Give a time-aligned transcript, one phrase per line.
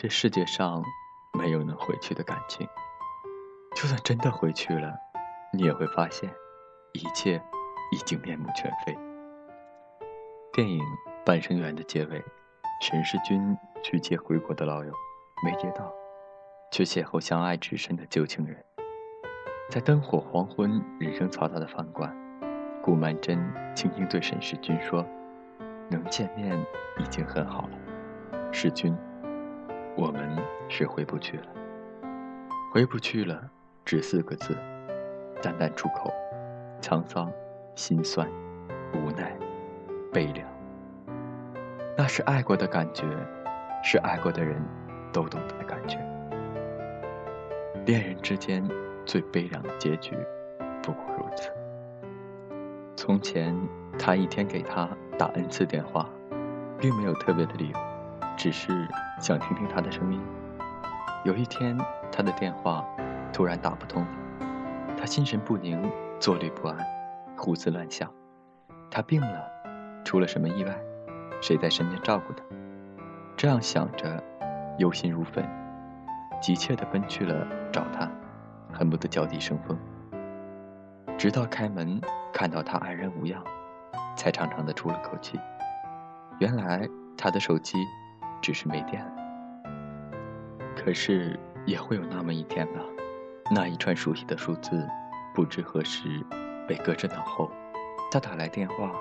[0.00, 0.80] 这世界上
[1.36, 2.64] 没有能回去的感情，
[3.74, 4.96] 就算真的回去了，
[5.52, 6.32] 你也会发现，
[6.92, 7.42] 一切
[7.90, 8.96] 已经面目全非。
[10.52, 10.78] 电影
[11.26, 12.24] 《半生缘》的结尾，
[12.80, 14.92] 沈世钧去接回国的老友，
[15.44, 15.92] 没接到，
[16.70, 18.64] 却邂逅相爱至深的旧情人。
[19.68, 22.16] 在灯火黄昏、人声嘈杂的饭馆，
[22.80, 23.36] 顾曼桢
[23.74, 25.04] 轻轻对沈世钧说
[25.90, 26.56] ：“能见面
[27.00, 28.96] 已经很好了，世钧。”
[29.98, 30.30] 我们
[30.68, 31.46] 是回不去了，
[32.72, 33.50] 回不去了，
[33.84, 34.56] 只四个字，
[35.42, 36.14] 淡淡出口，
[36.80, 37.28] 沧桑、
[37.74, 38.30] 心酸、
[38.94, 39.36] 无奈、
[40.12, 40.46] 悲凉。
[41.96, 43.04] 那是爱过的感觉，
[43.82, 44.62] 是爱过的人
[45.12, 45.98] 都懂得的感觉。
[47.84, 48.64] 恋人之间
[49.04, 50.16] 最悲凉的结局，
[50.80, 51.50] 不过如此。
[52.94, 53.52] 从前，
[53.98, 54.88] 他一天给他
[55.18, 56.08] 打 n 次电话，
[56.78, 57.87] 并没有特别的理由。
[58.38, 58.86] 只是
[59.20, 60.20] 想听听他的声音。
[61.24, 61.76] 有一天，
[62.12, 62.86] 他的电话
[63.32, 64.06] 突然打不通，
[64.96, 65.90] 他心神不宁，
[66.20, 66.78] 坐立不安，
[67.36, 68.08] 胡思乱想。
[68.88, 69.50] 他病了，
[70.04, 70.72] 出了什么意外？
[71.42, 72.44] 谁在身边照顾他？
[73.36, 74.22] 这样想着，
[74.78, 75.44] 忧心如焚，
[76.40, 78.08] 急切地奔去了找他，
[78.72, 79.76] 恨不得脚底生风。
[81.18, 82.00] 直到开门
[82.32, 83.42] 看到他安然无恙，
[84.16, 85.40] 才长长的出了口气。
[86.38, 87.76] 原来他的手机。
[88.40, 89.04] 只是没电，
[90.76, 92.80] 可是也会有那么一天吧。
[93.50, 94.86] 那一串熟悉的数字，
[95.34, 96.24] 不知何时
[96.66, 97.50] 被搁置脑后。
[98.10, 98.92] 他打来电话，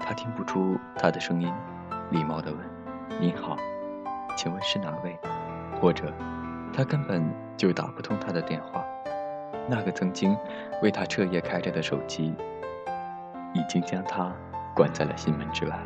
[0.00, 1.52] 他听不出他的声音，
[2.10, 2.60] 礼貌地问
[3.20, 3.56] ：“您好，
[4.36, 5.18] 请问是哪位？”
[5.80, 6.12] 或者，
[6.72, 7.22] 他根本
[7.56, 8.84] 就打不通他的电话。
[9.66, 10.36] 那个曾经
[10.82, 12.34] 为他彻夜开着的手机，
[13.54, 14.30] 已经将他
[14.74, 15.78] 关在了心门之外。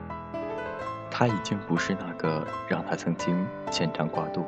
[1.10, 4.44] 他已经不是那个让他曾经牵肠挂肚、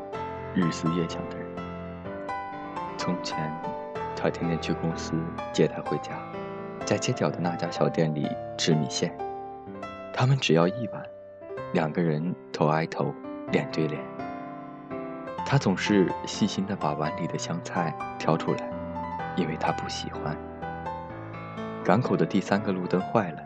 [0.55, 1.47] 日思夜想的人。
[2.97, 3.51] 从前，
[4.15, 5.15] 他天天去公司
[5.53, 6.13] 接她回家，
[6.85, 8.29] 在街角的那家小店里
[8.59, 9.17] 吃米线。
[10.13, 11.03] 他们只要一碗，
[11.73, 13.15] 两个人头挨头、
[13.51, 14.01] 脸对脸。
[15.47, 18.71] 他总是细心的把碗里的香菜挑出来，
[19.35, 20.37] 因为他不喜欢。
[21.83, 23.43] 港口的第三个路灯坏了，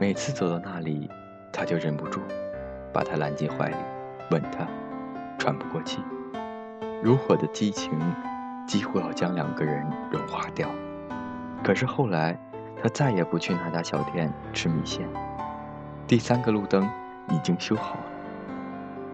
[0.00, 1.10] 每次走到那里。
[1.52, 2.20] 他就忍不住，
[2.92, 3.76] 把她揽进怀里，
[4.30, 4.66] 吻她，
[5.38, 6.02] 喘不过气，
[7.02, 7.92] 如火的激情
[8.66, 10.68] 几乎要将两个人融化掉。
[11.62, 12.38] 可是后来，
[12.82, 15.06] 他再也不去那家小店吃米线。
[16.06, 16.88] 第三个路灯
[17.28, 18.04] 已经修好了，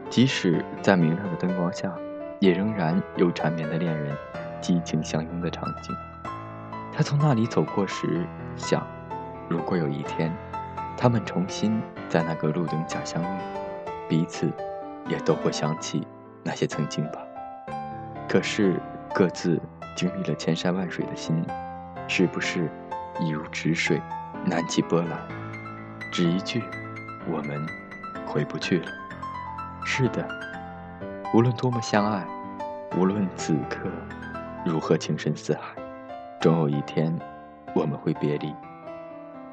[0.08, 1.92] 即使在明亮的灯光下，
[2.40, 4.16] 也仍然有缠绵的恋人
[4.60, 5.94] 激情相拥的场景。
[6.92, 8.24] 他从那里走过时，
[8.56, 8.86] 想：
[9.48, 10.32] 如果有一天，
[11.00, 13.26] 他们重新在那个路灯下相遇，
[14.08, 14.52] 彼此
[15.06, 16.04] 也都会想起
[16.42, 17.20] 那些曾经吧。
[18.28, 18.80] 可是
[19.14, 19.60] 各自
[19.94, 21.40] 经历了千山万水的心，
[22.08, 22.68] 是不是
[23.20, 24.02] 一如止水，
[24.44, 25.20] 难起波澜？
[26.10, 26.60] 只一句，
[27.30, 27.64] 我们
[28.26, 28.86] 回不去了。
[29.84, 30.28] 是的，
[31.32, 32.26] 无论多么相爱，
[32.96, 33.88] 无论此刻
[34.66, 35.80] 如何情深似海，
[36.40, 37.16] 总有一天
[37.72, 38.52] 我们会别离。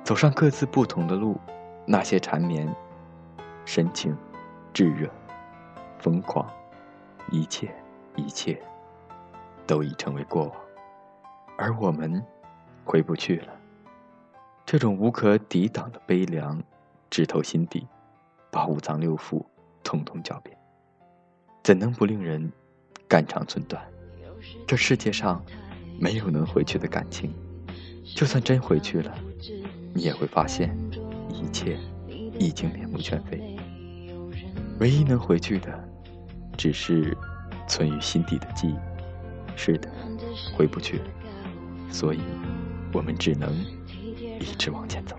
[0.06, 1.36] 走上各自不同的路，
[1.88, 2.72] 那些缠绵、
[3.66, 4.16] 深情、
[4.72, 5.10] 炙热、
[5.98, 6.48] 疯狂，
[7.32, 7.74] 一切
[8.16, 8.62] 一切，
[9.66, 10.56] 都已成为过往，
[11.58, 12.24] 而我们
[12.84, 13.54] 回不去了。
[14.64, 16.62] 这种无可抵挡的悲凉，
[17.10, 17.88] 直透心底，
[18.52, 19.44] 把五脏六腑
[19.84, 20.56] 统统搅遍，
[21.64, 22.52] 怎能不令人
[23.08, 23.84] 肝肠寸断？
[24.68, 25.44] 这世界上
[26.00, 27.34] 没有能回去的感情，
[28.16, 29.12] 就算真回去了。
[29.96, 30.78] 你也会发现，
[31.30, 31.80] 一切
[32.38, 33.58] 已经面目全非。
[34.82, 35.90] 唯一能回去的，
[36.58, 37.18] 只是
[37.66, 38.76] 存于心底的记忆。
[39.56, 39.90] 是的，
[40.54, 41.06] 回不去了，
[41.90, 42.20] 所以
[42.92, 43.50] 我们只能
[44.38, 45.16] 一直往前走。